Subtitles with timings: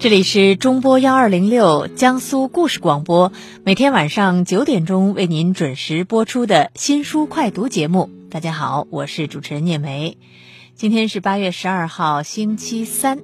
[0.00, 3.32] 这里是中波幺二零六江苏故事广播，
[3.64, 8.08] 每天晚上九点钟为您准时播出的新书快读节目。
[8.30, 10.16] 大家好，我是主持人聂梅。
[10.74, 13.18] 今天是八月十二号，星期三。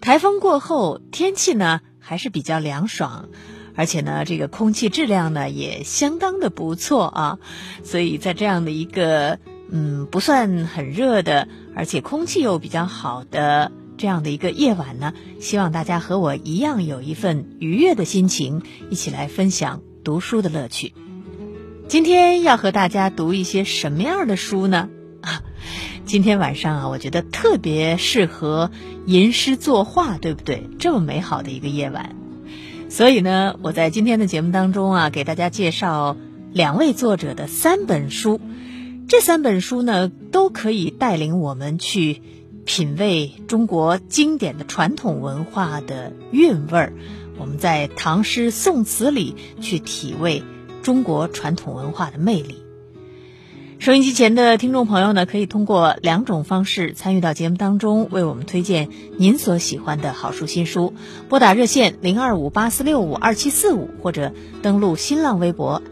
[0.00, 3.28] 台风过后，天气呢还是比较凉爽，
[3.74, 7.38] 而且呢，这个空气质量呢也相当的不错啊。
[7.84, 9.38] 所以在这样的一个
[9.70, 13.72] 嗯不算很热的，而且空气又比较好的。
[13.98, 20.92] 这样的一个夜晚呢，希望大家和我一样有一份愉悦的心情，一起来分享读书的乐趣。
[21.88, 24.90] 今天要和大家读一些什么样的书呢？
[25.22, 25.40] 啊，
[26.04, 28.70] 今天晚上啊，我觉得特别适合
[29.06, 30.68] 吟诗作画，对不对？
[30.78, 32.14] 这么美好的一个夜晚，
[32.90, 36.18] 所以呢，我在今天的节目当中啊，给大家介绍
[36.52, 38.42] 两位作者的三本书。
[39.08, 42.22] 这三本书呢，都可以带领我们去。
[42.68, 46.92] 品味中国经典的传统文化的韵味儿，
[47.38, 50.42] 我们在唐诗宋词里去体味
[50.82, 52.56] 中国传统文化的魅力。
[53.78, 60.92] 收音机前的听众朋友呢，可以通过两种方式参与到节目当中，为我们推荐您所喜欢的好书新书。
[61.28, 65.84] 拨打热线零二五八四六五二七四五，或者登录新浪微博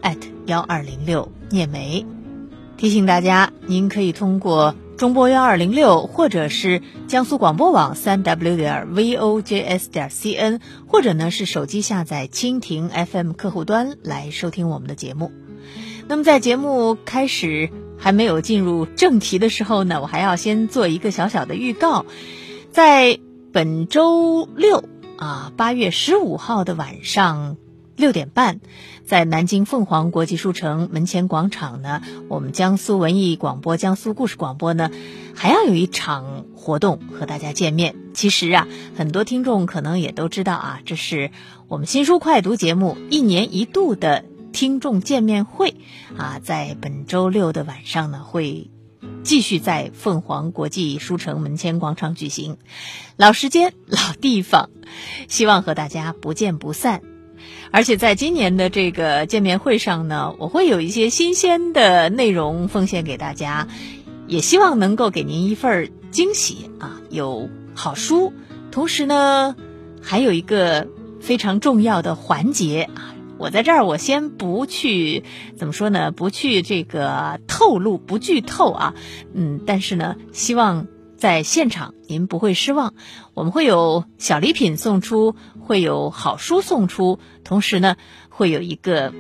[0.47, 2.05] 幺二零六聂梅。
[2.85, 4.75] 提醒大家，您可以通过。
[4.99, 15.33] 中波幺二零六，或者是江苏广播网三 w 点 vojs 点 cn，或者呢是手机下载蜻蜓 FM 客户端来收听我们的节目。
[16.09, 22.05] 那么在节目开始还没有进入正题的时候呢，我还要先做一个小小的预告，
[22.71, 23.19] 在
[23.51, 24.85] 本周六
[25.17, 27.57] 啊八月十五号的晚上。
[27.97, 28.59] 六点半，
[29.07, 34.91] 在南京凤凰国际书城门前广场呢，我们江苏文艺广播、江苏故事广播呢，
[35.35, 37.97] 还要有一场活动和大家见面。
[38.15, 38.67] 其实啊，
[38.97, 41.31] 很多听众可能也都知道啊，这是
[41.69, 45.75] 我们新书快读节目一年一度的听众见面会
[46.17, 48.71] 啊，在本周六的晚上呢，会
[49.23, 52.57] 继续在凤凰国际书城门前广场举行，
[53.17, 54.71] 老时间、老地方，
[55.29, 57.03] 希望和大家不见不散。
[57.75, 63.67] 而且在今年的这个见面会上呢，我会有一些新鲜的内容奉献给大家，
[64.29, 67.01] 也希望能够给您一份惊喜啊！
[67.11, 68.33] 有好书，
[68.71, 69.57] 同时呢，
[70.01, 70.87] 还有一个
[71.21, 73.17] 非常重要的环节啊！
[73.39, 75.25] 我在这儿，我先不去
[75.57, 76.13] 怎么说呢？
[76.13, 78.95] 不去这个透露，不剧透啊！
[79.35, 80.87] 嗯，但是呢，希望。
[81.17, 82.93] 在现场，您不会失望。
[83.33, 87.97] 我们会有小礼品送出，会有好书送出，同时呢，
[88.29, 89.13] 会有一个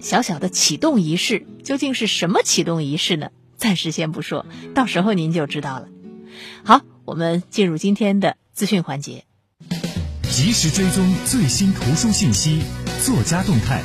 [0.00, 1.46] 小小的启动仪式。
[1.62, 3.30] 究竟是什么启动仪式呢？
[3.56, 5.88] 暂时先不说，到时候您就知道了。
[6.64, 9.24] 好，我们进入今天的资讯环节，
[10.22, 12.62] 及时追踪最新图书信息、
[13.04, 13.82] 作家动态，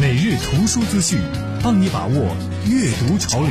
[0.00, 1.18] 每日图书资讯，
[1.62, 2.36] 帮你把握
[2.70, 3.50] 阅读潮流。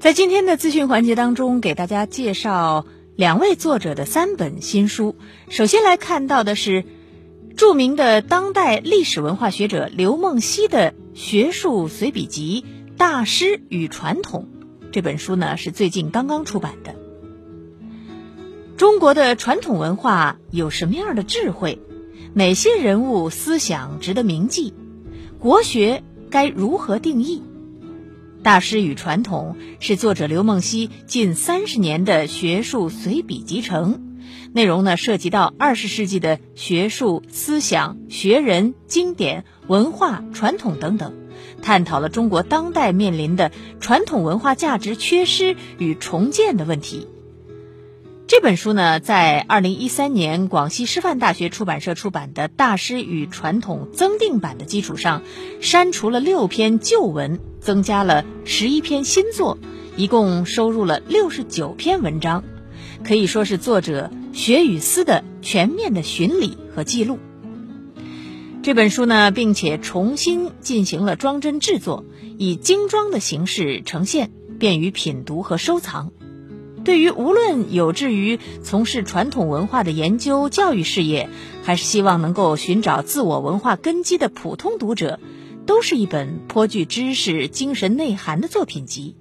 [0.00, 2.86] 在今天的资讯环节当中，给大家介绍
[3.16, 5.14] 两位作者的三本新书。
[5.48, 6.84] 首先来看到的是
[7.56, 12.64] 著名的当代历史文化学者刘梦溪的学术随笔集
[12.96, 14.48] 《大师与传统》。
[14.90, 16.96] 这本书呢是最近刚刚出版的。
[18.76, 21.78] 中国的传统文化有什么样的智慧？
[22.32, 24.72] 哪些人物思想值得铭记？
[25.38, 27.44] 国学该如何定义？
[28.44, 34.18] 大师与传统是作者刘梦溪近三十年的学术随笔集成，
[34.52, 41.14] 内容呢涉及到二十世纪的学术思想、学人、经典、文化、传统等等，
[41.62, 43.50] 探讨了中国当代面临的
[43.80, 47.08] 传统文化价值缺失与重建的问题。
[48.26, 55.22] 这本书呢，在二零一三年广西师范大学出版社出版的《大师与传统》增订版的基础上，
[55.60, 57.38] 删除了六篇旧文。
[57.60, 59.56] 增加了十一篇新作，
[59.96, 62.44] 一共收入了六十九篇文章，
[63.02, 67.18] 可以说是作者学与思的全面的巡礼和记录。
[68.62, 72.04] 这本书呢，并且重新进行了装帧制作，
[72.36, 76.12] 以精装的形式呈现，便于品读和收藏。
[76.84, 81.28] 对于无论有志于从事传统文化的研究教育事业，
[81.62, 85.18] 还是希望能够寻找自我文化根基的普通读者。
[85.66, 89.16] 都是一本颇具知识、精神内涵的作品集。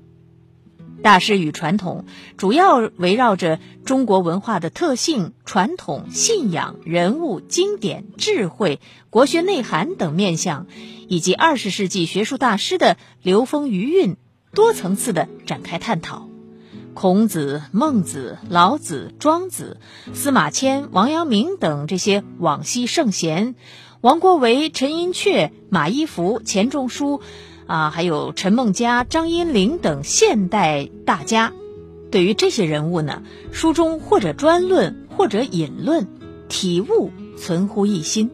[1.02, 2.04] 大师与传统
[2.36, 10.68] 主要围绕着中国文化的特性、传统、信仰、人物、经典、智慧、国学内涵等面向，
[11.08, 14.18] 以及二十世纪学术大师的流风余韵、
[14.54, 16.33] 多层次的展开探讨。
[16.94, 19.78] 孔子、孟子、老子、庄子、
[20.14, 23.56] 司马迁、王阳明等这些往昔圣贤，
[24.02, 27.22] 王国维、陈寅恪、马一孚、钱钟书，
[27.66, 31.52] 啊，还有陈梦家、张荫龄等现代大家，
[32.12, 36.08] 对于这些人物呢，书中或者专论，或者引论，
[36.48, 38.30] 体悟存乎一心。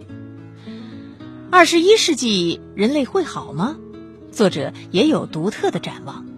[1.50, 3.78] 二十一世纪人类会好吗？
[4.32, 6.29] 作者也有独特的展望。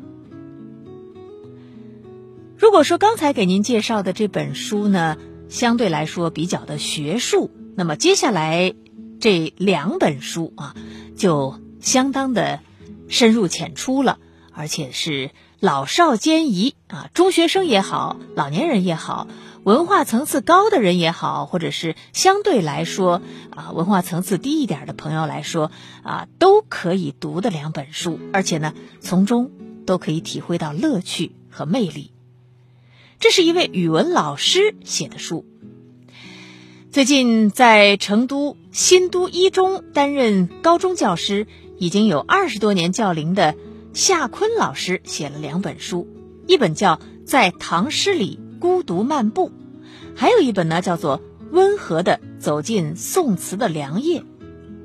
[2.62, 5.18] 如果说刚才给您介绍的这本书呢，
[5.50, 8.76] 相对来说比较的学术，那么接下来
[9.20, 10.76] 这两本书啊，
[11.18, 12.60] 就相当的
[13.08, 14.20] 深入浅出了，
[14.54, 19.28] 而且是老少皆宜啊，中学生也好，老年人也好，
[19.64, 25.72] 文化层次高的人也好，或者是相对来说啊文化层次低一点的朋友来说
[26.04, 29.50] 啊，都可以读的两本书，而且呢，从中
[29.88, 32.12] 都可以体会到乐趣和魅力。
[33.22, 35.46] 这是一位语文老师写的书。
[36.90, 41.46] 最近在成都新都一中担任高中教师，
[41.78, 43.54] 已经有二十多年教龄的
[43.94, 46.08] 夏坤老师写了两本书，
[46.48, 49.50] 一本叫《在唐诗里孤独漫步》，
[50.16, 51.20] 还有一本呢叫做
[51.52, 54.22] 《温和的走进宋词的凉夜》。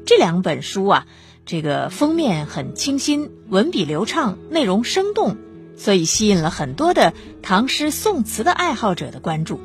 [0.05, 1.07] 这两本书啊，
[1.47, 5.39] 这个封面很清新，文笔流畅，内容生动。
[5.77, 7.13] 所以吸引了很多的
[7.43, 9.61] 唐诗宋词的爱好者的关注。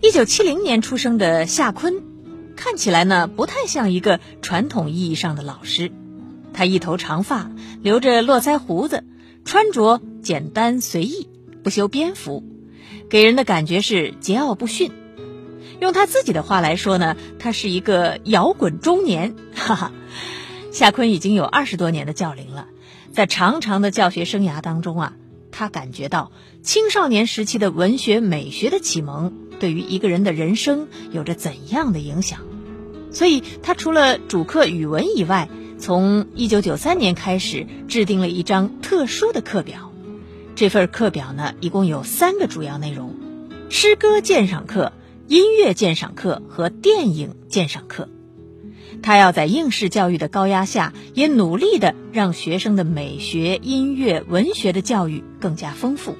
[0.00, 2.02] 一九七零年出生的夏坤，
[2.56, 5.90] 看起来呢不太像一个传统意义上的老师。
[6.52, 7.50] 他一头长发，
[7.82, 9.02] 留着络腮胡子，
[9.44, 11.28] 穿着简单随意，
[11.62, 12.44] 不修边幅，
[13.10, 14.92] 给人的感觉是桀骜不驯。
[15.80, 19.34] 用他自己的话来说呢，他是一个摇滚中年。
[19.54, 19.92] 哈哈，
[20.70, 22.68] 夏坤已经有二十多年的教龄了。
[23.14, 25.12] 在长长的教学生涯当中啊，
[25.52, 26.32] 他感觉到
[26.64, 32.40] 青少年时期的文学美学的启蒙对于一个人的人生有着怎样的影响，
[33.12, 39.92] 所以他除了主课语文以外，从一九九三年开始制定了一张特殊的课表。
[40.56, 43.14] 这份课表呢，一共有三个主要内容：
[43.70, 44.92] 诗歌鉴赏课、
[45.28, 48.08] 音乐鉴赏课和电影鉴赏课。
[49.04, 56.16] 他要在应试教育的高压下，也努力的让学生的美学、音乐、文学的教育更加丰富。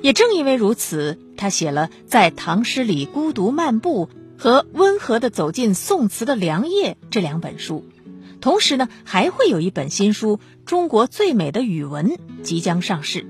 [0.00, 4.06] 也正因为如此，他写了《在唐诗里孤独漫步》
[4.40, 7.84] 和《温和的走进宋词的凉夜》这两本书。
[8.40, 12.10] 同时呢，还会有一本新书《中国最美的语文》
[12.44, 13.26] 即将上市。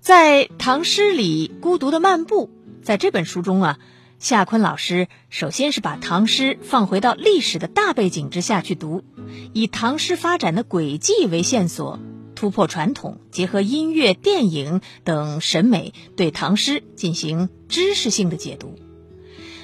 [0.00, 2.50] 在唐诗里孤独的漫步，
[2.82, 3.78] 在这本书中啊。
[4.18, 9.04] 夏坤老师首先是把唐诗放回到历史的大背景之下去读，
[9.52, 12.00] 以唐诗发展的轨迹为线索，
[12.34, 18.76] 突破传统，结合音乐、电影等审美，对唐诗进行知识性的解读。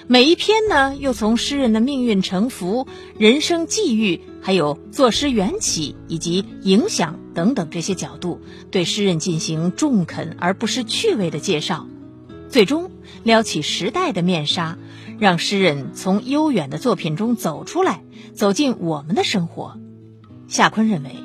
[0.07, 11.87] 每一篇呢，又从诗人的命运沉浮、人生际遇，还有作诗缘起以及影响等等这些角度，对诗人进行中肯而不失趣味的介绍。
[12.51, 12.91] 最终
[13.23, 14.79] 撩起时代的面纱，
[15.19, 18.03] 让诗人从悠远的作品中走出来，
[18.35, 19.79] 走进我们的生活。
[20.49, 21.17] 夏坤认为，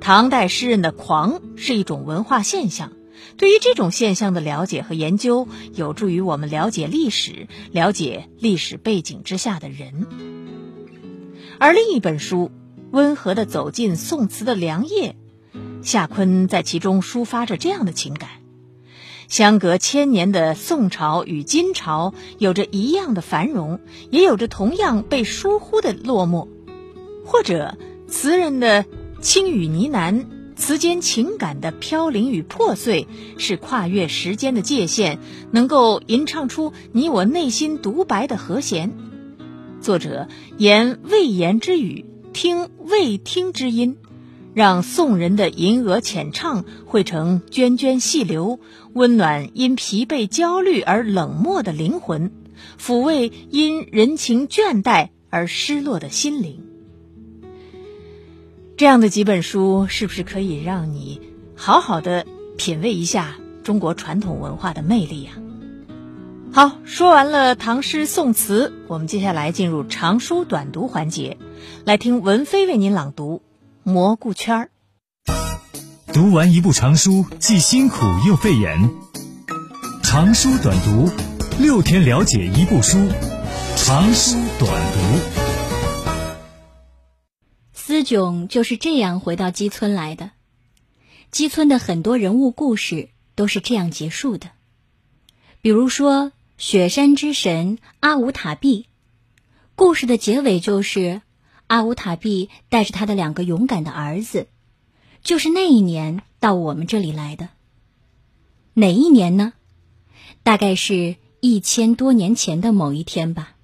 [0.00, 2.92] 唐代诗人的狂是一种文化现象。
[3.36, 10.06] 对于这种现象的了解和研究，有助于我们了解历史，了解历史背景之下的人。
[11.58, 12.50] 而另一本书
[12.90, 15.14] 《温和的走进宋词的凉夜》，
[15.82, 18.41] 夏坤在其中抒发着这样的情感。
[19.32, 26.48] 相隔千年的宋朝与金朝有着一样的繁荣，也有着同样被疏忽的落寞。
[27.24, 28.84] 或者，词人的
[29.22, 33.08] 轻语呢喃，词间情感的飘零与破碎，
[33.38, 35.16] 是跨越时间的界限，
[35.50, 38.92] 能够吟唱出你我内心独白的和弦。
[39.80, 43.96] 作者言未言之语，听未听之音。
[44.54, 48.58] 让宋人的吟额浅唱汇成涓涓细流，
[48.92, 52.30] 温暖因疲惫焦虑而冷漠的灵魂，
[52.80, 56.64] 抚慰因人情倦怠而失落的心灵。
[58.76, 61.20] 这样的几本书，是不是可以让你
[61.54, 62.26] 好好的
[62.58, 65.32] 品味一下中国传统文化的魅力呀？
[66.52, 71.38] 好，说完了唐诗宋词，我们接下来进入长书短读环节，
[71.86, 73.40] 来听文飞为您朗读。
[73.84, 74.70] 蘑菇圈儿，
[76.12, 77.96] 读完一部长书，既辛苦
[78.28, 78.90] 又费眼。
[80.04, 81.10] 长书短读，
[81.58, 83.08] 六天了解一部书。
[83.76, 85.00] 长书短读，
[87.72, 90.30] 思炯就是这样回到基村来的。
[91.32, 94.50] 基村的很多人物故事都是这样结束的，
[95.60, 98.86] 比如说雪山之神阿武塔毕，
[99.74, 101.20] 故事的结尾就是
[101.72, 104.46] 阿乌塔毕带着他的两个勇敢的儿子，
[105.22, 107.48] 就是那一年到我们这里来的。
[108.74, 109.54] 哪一年呢？
[110.42, 113.54] 大概是一千多年前的某一天吧。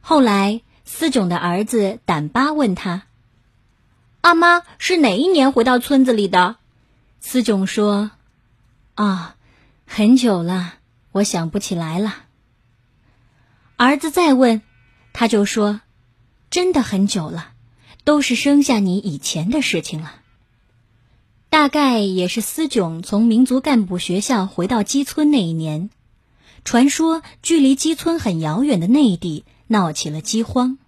[0.00, 3.04] 后来，司炯的儿子胆巴问他
[4.20, 6.56] ：“阿妈是哪一年回到村子里的？”
[7.22, 8.10] 司炯说
[8.96, 9.36] ：“啊，
[9.86, 10.74] 很久了，
[11.12, 12.24] 我想不起来了。”
[13.78, 14.62] 儿子再问，
[15.12, 15.80] 他就说
[16.50, 17.52] ：“真的很久了，
[18.04, 20.22] 都是生下你以前的事情了。”
[21.50, 25.90] 大概也是思炯从民族干部学校回到基村那一年，
[26.64, 29.44] 传说距离基村很遥远的内地。
[29.70, 30.78] 闹起了饥荒。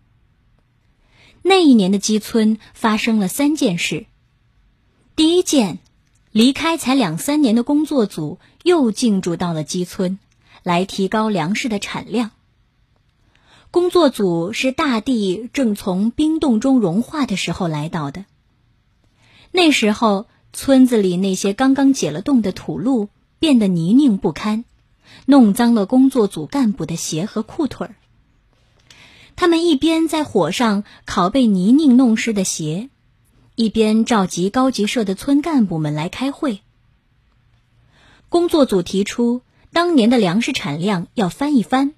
[1.43, 4.07] 那一年的基村发生了三件事。
[5.17, 5.81] 第一件，
[6.33, 10.19] 离开才两三年的工作组又进驻到了基村，
[10.63, 12.31] 来提高粮食的产量。
[13.71, 18.25] 工作组是大地正从冰冻中融化的时候来到的。
[19.53, 24.65] 那时候，村子里那些刚刚解了冻的土路变得泥泞不堪，
[25.27, 27.95] 弄脏了工作组干部的鞋和裤腿儿。
[29.37, 32.91] 他们一边在火上烤被泥泞弄湿的鞋，
[33.55, 36.61] 一边召集高级社的村干部们来开会。
[38.29, 41.95] 工作组提出当年的粮食产量要翻一番，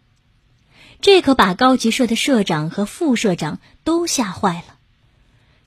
[1.02, 4.78] 这可把高级社的社长和副社长都吓坏了。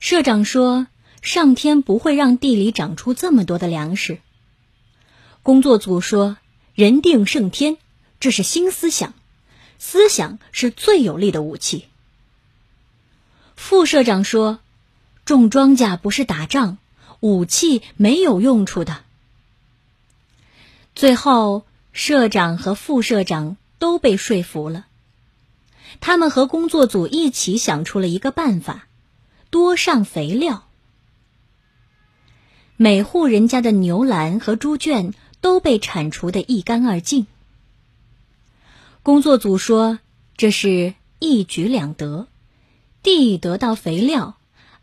[0.00, 0.86] 社长说
[1.20, 4.18] ：“上天不会让地里长出这么多的粮食。”
[5.44, 6.38] 工作组说
[6.74, 7.76] ：“人定胜天，
[8.18, 9.12] 这是新思想。”
[9.78, 11.84] 思想是最有力的武器。
[13.56, 14.60] 副社长说
[15.26, 16.78] ：“种庄稼不是打仗，
[17.20, 19.04] 武器没有用处的。”
[20.96, 24.86] 最后，社长和副社长都被说服了。
[26.00, 28.86] 他们和工作组一起想出了一个办法：
[29.50, 30.68] 多上肥料。
[32.76, 37.26] 每户人家的牛栏和猪圈都被铲除的一干二净。
[39.02, 39.98] 工作组说
[40.36, 42.26] ：“这是一举两得，
[43.02, 44.36] 地得到肥料，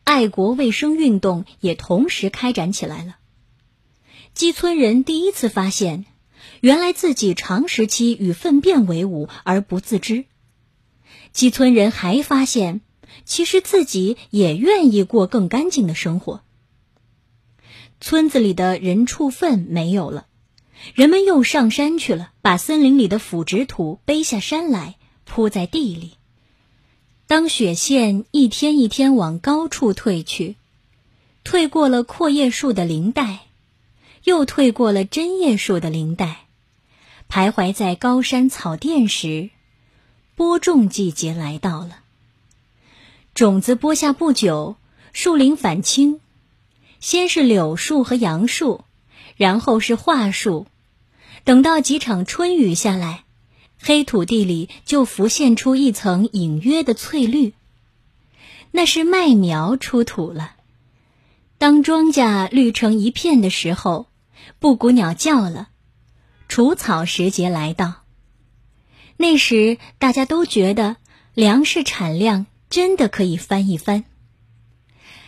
[0.03, 3.17] 爱国卫生运动也同时开展起来了。”
[4.33, 6.05] 基村人第一次发现，
[6.61, 10.25] 原来自己长时期与粪便为伍而不自知。
[11.33, 12.81] 基村人还发现，
[13.25, 16.41] 其实自己也愿意过更干净的生活。
[17.99, 20.27] 村子里的人畜粪没有了。
[20.93, 26.13] 人们又上山去了，把森林里的腐殖土背下山来铺在地里。
[27.25, 30.57] 当雪线一天一天往高处退去，
[31.45, 33.47] 退过了阔叶树的林带，
[34.25, 36.47] 又退过了针叶树的林带，
[37.29, 39.49] 徘徊在高山草甸时，
[40.35, 41.99] 播种季节来到了。
[43.35, 44.75] 种子播下不久，
[45.11, 46.19] 树林返青，
[46.99, 48.83] 先是柳树和杨树，
[49.37, 50.65] 然后是桦树。
[51.43, 53.25] 等到几场春雨下来，
[53.79, 57.53] 黑土地里就浮现出一层隐约的翠绿。
[58.71, 60.55] 那是麦苗出土了。
[61.59, 64.07] 当庄稼绿成一片的时候，
[64.59, 65.69] 布谷鸟叫了，
[66.47, 68.02] 除草时节来到。
[69.23, 70.97] 那时大家都觉得
[71.33, 74.03] 粮食产量真的可以翻一番。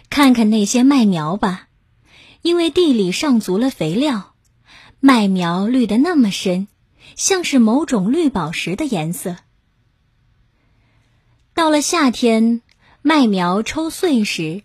[0.10, 1.70] 看看那些麦苗吧，
[2.42, 4.34] 因为地里上足了肥料。
[5.00, 6.68] 麦苗绿得那么深，
[7.16, 9.38] 像是某种绿宝石的颜色。
[11.54, 12.62] 到了夏天，
[13.02, 14.64] 麦苗抽穗时，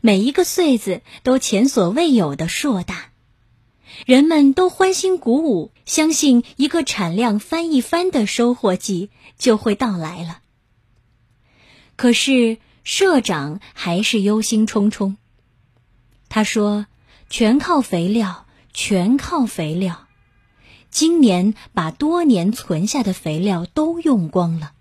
[0.00, 3.11] 每一个穗子都前所未有的硕大，
[4.06, 10.40] 人们都欢欣鼓舞，相信一个产量翻一番的收获季就会到来了。
[11.96, 15.16] 可是社长还是忧心忡忡。
[16.28, 16.86] 他说
[17.30, 20.08] ：“全靠肥料。”全靠肥料，
[20.90, 24.72] 今年把多年存下的肥料都用光了，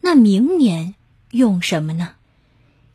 [0.00, 0.96] 那明年
[1.30, 2.16] 用什么呢？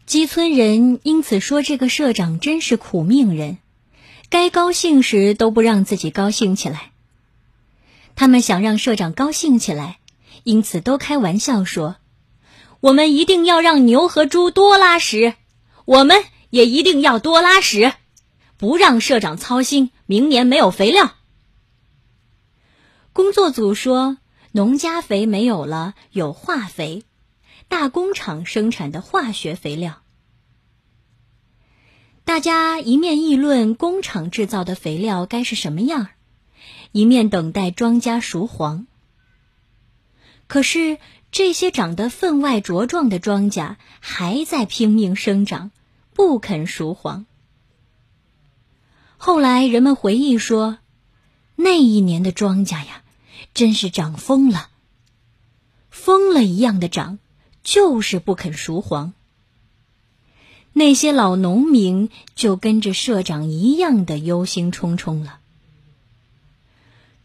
[0.06, 3.60] 基村人因此说这个社长真是苦命人，
[4.34, 6.92] 该高兴时都不让自己高兴起来。
[8.16, 10.00] 他们想让社长高兴起来，
[10.44, 11.98] 因此都开玩笑说
[12.82, 15.36] ：“我们一定要让牛和猪多拉屎，
[15.86, 17.94] 我们也一定要多拉屎。”
[18.58, 21.13] 不让社长操心，明年没有肥料。
[23.12, 24.18] 工作组说，
[24.52, 27.04] 农家肥没有了，有化肥，
[27.68, 30.03] 大工厂生产的化学肥料。
[32.25, 36.10] 大家一面议论工厂制造的肥料该是什么样儿，
[36.94, 38.88] 一面等待庄稼熟黄。
[40.48, 41.00] 可是
[41.32, 45.72] 这些长得分外茁壮的庄稼还在拼命生长，
[46.13, 47.25] 不肯熟黄。
[49.18, 50.80] 后来人们回忆说，
[51.56, 53.03] 那一年的庄稼呀，
[53.53, 54.70] 真是长疯了，
[55.89, 57.20] 疯了一样的长，
[57.63, 59.13] 就是不肯熟黄。
[60.74, 65.39] 那些老农民就跟着社长一样的忧心忡忡了。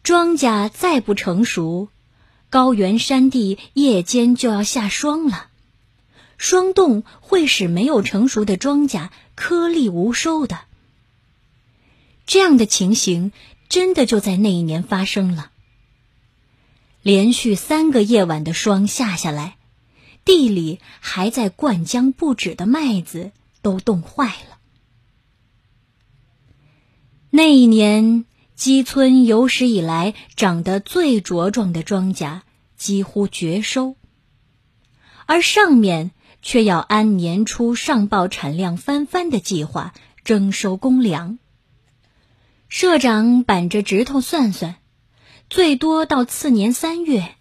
[0.03, 1.89] 庄稼再不成熟，
[2.49, 5.47] 高原山地夜间就要下霜了，
[6.37, 10.59] 霜冻会使没有成熟的庄稼颗粒无收的。
[12.25, 13.31] 这样的情形
[13.67, 15.51] 真的就在那一年发生了。
[17.01, 19.57] 连续三个夜晚的霜下下来，
[20.23, 23.31] 地里还在灌浆不止的麦子。
[23.61, 24.57] 都冻坏了。
[27.29, 28.25] 那一年，
[28.55, 32.41] 基村有史以来长得最茁壮的庄稼
[32.75, 33.95] 几乎绝收，
[35.25, 36.11] 而上面
[36.41, 41.37] 却要按年初上报产量翻番的计划征收公粮。
[42.67, 44.75] 社长板着指头算算，
[45.49, 47.35] 最多到次年三月，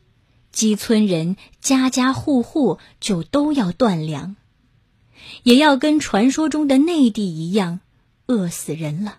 [0.53, 4.37] 基村人家家户户就都要断粮。
[5.43, 7.81] 也要跟传说中的内地一样，
[8.27, 9.19] 饿死人了。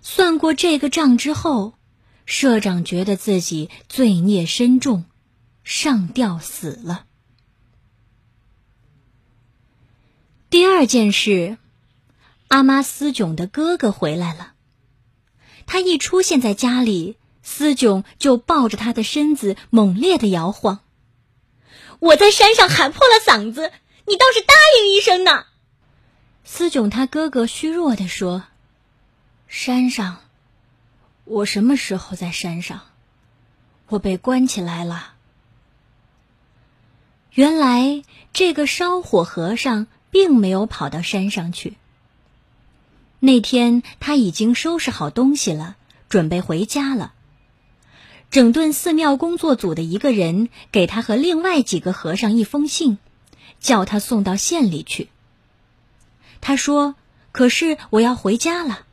[0.00, 1.74] 算过这个账之后，
[2.26, 5.04] 社长觉得自己罪孽深重，
[5.62, 7.06] 上吊死了。
[10.50, 11.56] 第二件事，
[12.48, 14.54] 阿妈思炯的哥哥回来了。
[15.64, 20.80] 他一出现在家里，思炯就抱着他的身子猛烈的摇晃。
[22.02, 23.70] 我在山上喊破了嗓子，
[24.08, 25.46] 你倒是答应一声呢。
[26.42, 28.42] 思炯他哥哥虚弱的说
[29.46, 30.18] ：“山上，
[31.24, 32.80] 我什么时候在山上？
[33.86, 35.14] 我被关起来了。”
[37.30, 41.76] 原来这个烧火和尚并没有跑到山上去。
[43.20, 45.76] 那天他已经收拾好东西了，
[46.08, 47.14] 准备回家了。
[48.32, 52.96] 整顿寺庙工作组的一个人给他和另外几个和尚一封信，
[53.60, 55.10] 叫他送到县里去。
[56.40, 56.94] 他说
[57.30, 58.86] ：“可是我要回家了。”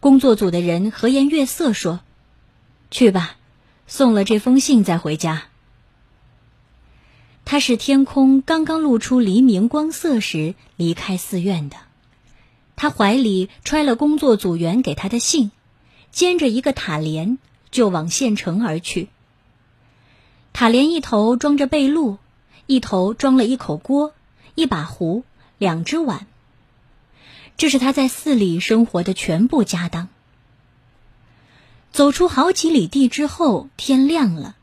[0.00, 2.00] 工作组的人和颜悦色说
[2.90, 3.36] ：“去吧，
[3.86, 5.42] 送了这封信再回家。”
[7.44, 11.76] 他是天空刚刚露出黎明光色时离开寺院的，
[12.74, 15.50] 他怀里揣了工作组员给他的信，
[16.10, 17.36] 肩着一个塔帘。
[17.74, 19.08] 就往县城而去。
[20.52, 22.18] 塔帘一头装着被褥，
[22.66, 24.12] 一头装了一口锅、
[24.54, 25.24] 一把壶、
[25.58, 26.28] 两只碗。
[27.56, 30.08] 这是他在寺里生活的全部家当。
[31.90, 34.54] 走出好几里地之后，天亮了。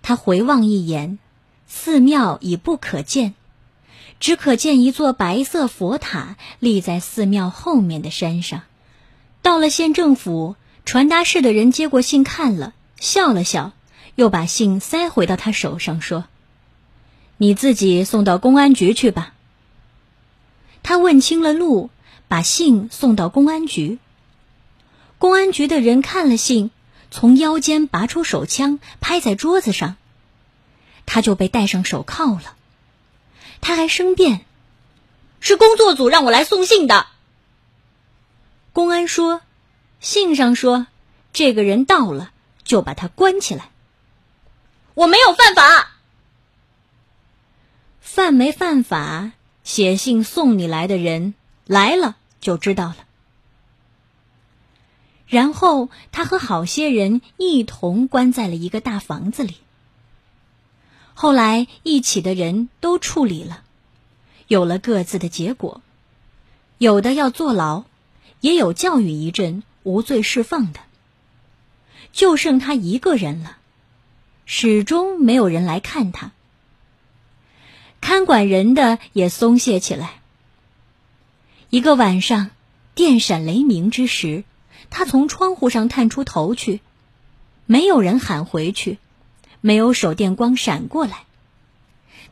[0.00, 1.18] 他回望一眼，
[1.66, 3.34] 寺庙已不可见，
[4.20, 8.62] 只可见一座白色佛塔立在寺庙后面的山上。
[9.42, 10.54] 到了县政府。
[10.84, 13.72] 传达室的人接过信，看了，笑了笑，
[14.16, 16.26] 又把信塞回到他手上，说
[17.38, 19.32] ：“你自己送到公安局去吧。”
[20.84, 21.88] 他问清了路，
[22.28, 23.98] 把信送到公安局。
[25.18, 26.70] 公安局的人看了信，
[27.10, 29.96] 从腰间拔出手枪，拍在桌子上，
[31.06, 32.54] 他就被戴上手铐了。
[33.62, 34.44] 他还申辩
[35.40, 37.06] ：“是工作组让我来送信的。”
[38.74, 39.40] 公安说。
[40.04, 40.86] 信上说，
[41.32, 42.30] 这个人到了
[42.62, 43.70] 就把他关起来。
[44.92, 45.92] 我没有犯法，
[48.02, 49.32] 犯没犯法，
[49.64, 51.32] 写信送你来的人
[51.64, 52.96] 来了就知道了。
[55.26, 59.56] 然后他和好些人一同关在了一个大房子里。
[61.14, 63.62] 后来一起的人都处理了，
[64.48, 65.80] 有了各自的结果，
[66.76, 67.84] 有的要坐牢，
[68.40, 69.62] 也有教育一阵。
[69.84, 70.80] 无罪释放的，
[72.12, 73.58] 就剩他一个人了，
[74.44, 76.32] 始终没有人来看他。
[78.00, 80.20] 看管人的也松懈起来。
[81.70, 82.50] 一个晚上，
[82.94, 84.44] 电闪雷鸣之时，
[84.90, 86.80] 他从窗户上探出头去，
[87.66, 88.98] 没有人喊回去，
[89.60, 91.24] 没有手电光闪过来。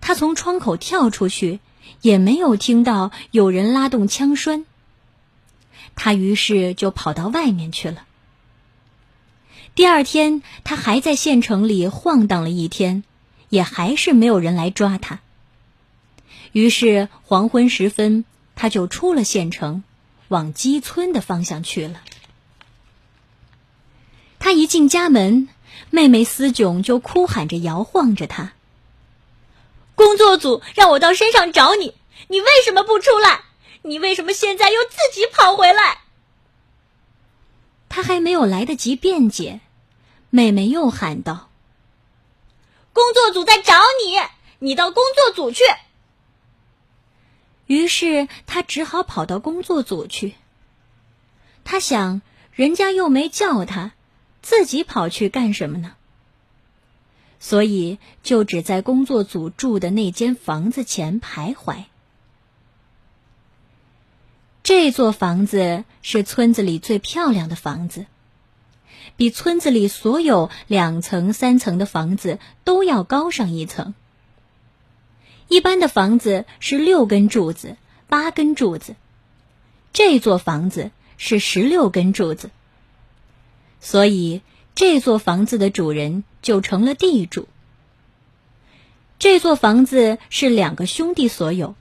[0.00, 1.60] 他从窗口跳出去，
[2.00, 4.64] 也没有听到有人拉动枪栓。
[5.94, 8.04] 他于是就跑到外面去了。
[9.74, 13.04] 第二天，他还在县城里晃荡了一天，
[13.48, 15.20] 也还是没有人来抓他。
[16.52, 18.24] 于是黄昏时分，
[18.54, 19.82] 他就出了县城，
[20.28, 22.02] 往鸡村的方向去了。
[24.38, 25.48] 他一进家门，
[25.88, 28.52] 妹妹思炯就哭喊着摇晃着他。
[29.94, 31.94] 工作组让我到山上找你，
[32.28, 33.40] 你为什么不出来？
[33.82, 35.98] 你为什么现在又自己跑回来？
[37.88, 39.60] 他还没有来得及辩解，
[40.30, 41.50] 妹妹又喊道
[42.94, 44.18] ：“工作组在找你，
[44.60, 45.62] 你到工作组去。”
[47.66, 50.34] 于是他只好跑到工作组去。
[51.64, 53.92] 他想，人家又没叫他，
[54.42, 55.94] 自己跑去干什么呢？
[57.40, 61.84] 所以就只在工作组住的那间房子前徘徊。
[64.74, 68.06] 这座房子是村子里最漂亮的房子，
[69.16, 73.92] 比村子里所有两层、三层的房子都要高上一层。
[75.46, 77.76] 一般的房子是六根柱子、
[78.08, 78.96] 八根柱子，
[79.92, 82.50] 这座房子是十六根柱子，
[83.78, 84.40] 所以
[84.74, 87.46] 这座房子的主人就成了地主。
[89.18, 91.74] 这座房子是两个兄弟所有，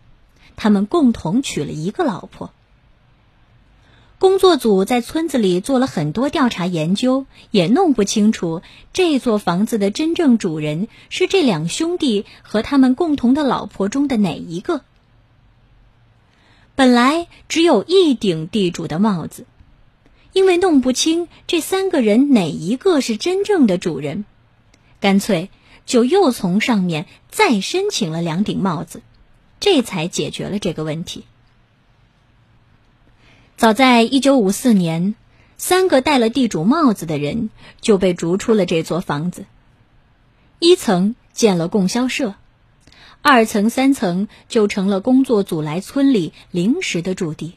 [0.58, 2.52] 他们共同娶了一个老婆。
[4.22, 8.62] 工作组在村子里做了很多调查研究，也弄不清楚
[8.94, 14.82] 这座房子的真正主人是这两兄弟和他们共同的老婆中的哪一个。
[16.76, 19.48] 本来只有一顶地主的帽子，
[20.34, 24.26] 因为弄不清这三个人哪一个是真正的主人，
[25.00, 25.50] 干脆
[25.88, 29.02] 就又从上面再申请了两顶帽子，
[29.60, 31.24] 这才解决了这个问题。
[33.62, 35.14] 早在一九五四年，
[35.56, 39.46] 三个戴了地主帽子的人就被逐出了这座房子。
[40.58, 42.34] 一层建了供销社，
[43.22, 47.54] 二层、三层就成了工作组来村里临时的驻地。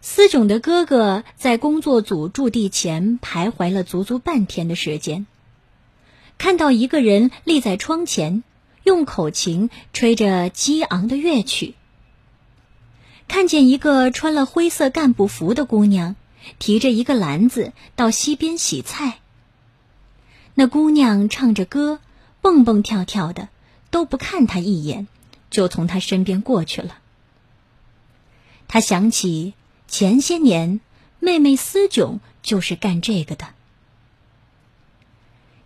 [0.00, 5.26] 思炯的哥哥在工作组驻地前徘徊了足足半天的时间，
[6.38, 8.44] 看到一个人立在窗前，
[8.82, 11.74] 用口琴吹着激昂的乐曲。
[13.26, 16.14] 看见一个穿了灰色干部服的姑娘，
[16.58, 19.18] 提着一个篮子到溪边洗菜。
[20.54, 21.98] 那姑娘唱着歌，
[22.40, 23.48] 蹦蹦跳跳的，
[23.90, 25.08] 都不看他一眼，
[25.50, 26.98] 就从他身边过去了。
[28.68, 29.54] 他想起
[29.88, 30.80] 前些年
[31.18, 33.48] 妹妹思炯就是干这个的，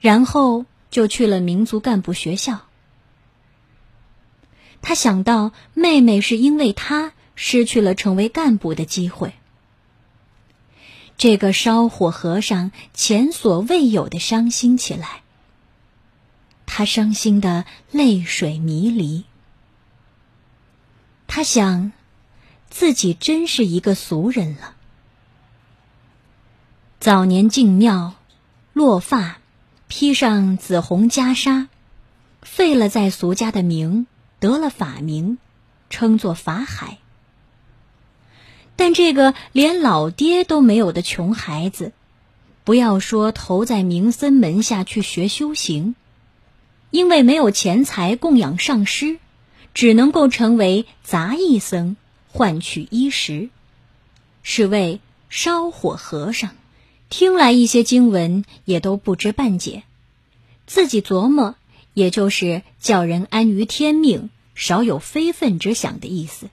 [0.00, 2.60] 然后就去了民族干部学校。
[4.80, 7.12] 他想到妹妹是因为他。
[7.40, 9.32] 失去了成为干部的机会，
[11.16, 15.22] 这个烧火和尚前所未有的伤心起来。
[16.66, 19.24] 他伤心的泪水迷离。
[21.28, 21.92] 他想，
[22.70, 24.74] 自己真是一个俗人了。
[26.98, 28.16] 早年进庙，
[28.72, 29.38] 落发，
[29.86, 31.68] 披上紫红袈裟，
[32.42, 34.08] 废了在俗家的名，
[34.40, 35.38] 得了法名，
[35.88, 36.98] 称作法海。
[38.78, 41.90] 但这个连老爹都没有的穷孩子，
[42.62, 45.96] 不要说投在名僧门下去学修行，
[46.92, 49.18] 因为没有钱财供养上师，
[49.74, 51.96] 只能够成为杂役僧，
[52.28, 53.48] 换取衣食，
[54.44, 56.50] 是为烧火和尚。
[57.10, 59.82] 听来一些经文也都不知半解，
[60.68, 61.56] 自己琢磨，
[61.94, 66.48] 也就是叫人安于天命，少有非分之想的意思。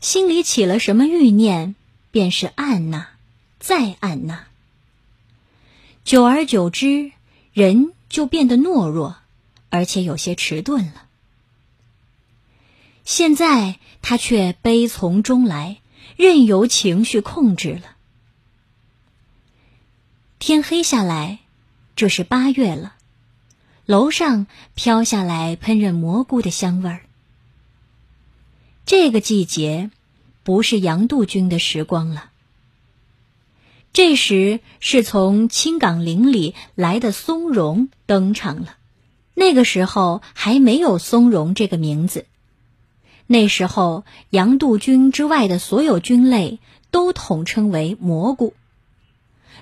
[0.00, 1.74] 心里起了什么欲念，
[2.10, 3.06] 便是按捺，
[3.58, 4.46] 再按捺。
[6.04, 7.12] 久而久之，
[7.52, 9.16] 人就变得懦弱，
[9.70, 11.06] 而且有些迟钝了。
[13.04, 15.78] 现在他却悲从中来，
[16.16, 17.96] 任由情绪控制了。
[20.38, 21.38] 天黑下来，
[21.96, 22.94] 这是八月了，
[23.84, 27.05] 楼上飘下来喷人蘑菇的香味儿。
[28.86, 29.90] 这个季节。
[30.42, 32.30] 不是杨杜军的时光了。
[33.92, 38.76] 这时是从青冈林里来的松茸登场了。
[39.34, 42.26] 那个时候还没有松茸这个名字。
[43.26, 46.60] 那时候杨杜菌之外的所有菌类
[46.92, 48.54] 都统称为蘑菇。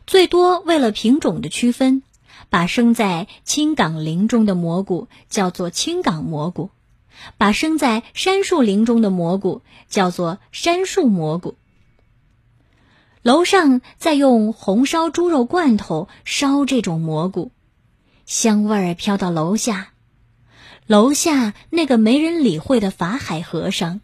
[0.06, 2.02] 最多为了品种的区分，
[2.50, 6.68] 把生在青冈林中的蘑菇叫做青冈蘑菇。
[7.38, 11.54] 把生在杉树林中的蘑菇叫做杉树蘑菇。
[13.22, 17.52] 楼上在用红烧猪肉罐头烧这种蘑菇，
[18.26, 19.92] 香味儿飘到楼下。
[20.86, 24.02] 楼下那个没人理会的法海和尚，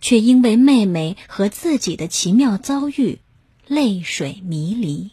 [0.00, 3.20] 却因为妹妹和自己的奇妙遭遇，
[3.68, 5.12] 泪水迷离。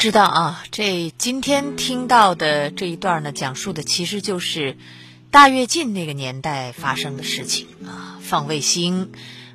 [0.00, 4.78] 知道啊，这今天听到的这一段呢，讲述的其实就是
[5.30, 9.10] 大跃进那个年代发生的事情啊，放卫星，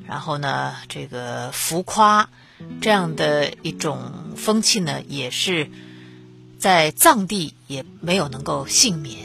[0.07, 2.29] 然后呢，这个浮夸
[2.79, 5.71] 这样的一种风气呢，也是
[6.59, 9.17] 在藏地也没有能够幸免，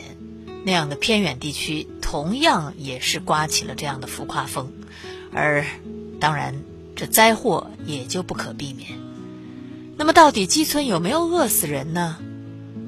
[0.64, 4.72] 那样的偏远地区同样也是刮起了这样的浮夸风，
[5.35, 5.66] 而
[6.18, 6.62] 当然
[6.96, 9.09] 这灾祸也就不可避免。
[10.00, 12.16] 那么，到底基村有没有饿死人呢？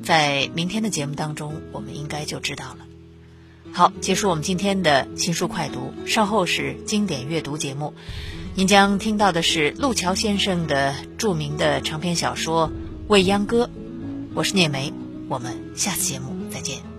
[0.03, 2.79] 在明天的节目当中，我们应该就知道了。
[3.71, 7.93] 好，结束我们今天的新书快读，稍后是经典阅读节目，
[8.55, 12.69] 您将听到的是路桥先生的著名的长篇小说
[13.09, 13.67] 《未央歌》。
[14.33, 14.91] 我是聂梅，
[15.29, 16.92] 我们下次节目再见。